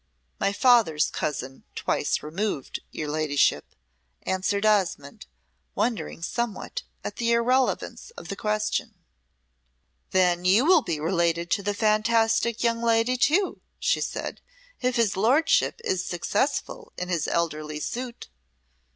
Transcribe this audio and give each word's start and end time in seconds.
"My 0.39 0.51
father's 0.51 1.11
cousin 1.11 1.63
twice 1.75 2.23
removed, 2.23 2.81
your 2.89 3.07
Ladyship," 3.07 3.75
answered 4.23 4.65
Osmonde, 4.65 5.27
wondering 5.75 6.23
somewhat 6.23 6.81
at 7.03 7.17
the 7.17 7.33
irrelevance 7.33 8.09
of 8.17 8.27
the 8.27 8.35
question. 8.35 8.95
"Then 10.09 10.43
you 10.43 10.65
will 10.65 10.81
be 10.81 10.99
related 10.99 11.51
to 11.51 11.61
the 11.61 11.75
fantastic 11.75 12.63
young 12.63 12.81
lady 12.81 13.15
too," 13.15 13.61
she 13.77 14.01
said, 14.01 14.41
"if 14.81 14.95
his 14.95 15.15
lordship 15.15 15.79
is 15.83 16.03
successful 16.03 16.93
in 16.97 17.09
his 17.09 17.27
elderly 17.27 17.79
suit." 17.79 18.27